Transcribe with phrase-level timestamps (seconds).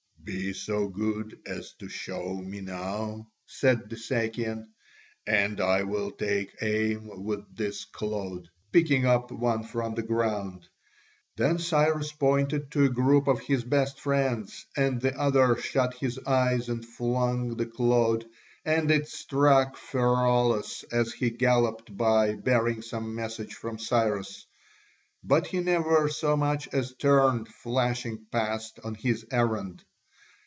[0.23, 4.69] "Be so good as to show me now," said the Sakian,
[5.25, 10.67] "and I will take aim with this clod," picking up one from the ground.
[11.37, 16.19] Then Cyrus pointed to a group of his best friends, and the other shut his
[16.19, 18.23] eyes and flung the clod,
[18.63, 24.45] and it struck Pheraulas as he galloped by, bearing some message from Cyrus.
[25.23, 29.83] But he never so much as turned, flashing past on his errand.